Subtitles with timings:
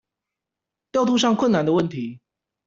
[0.91, 2.21] 調度上困難的問題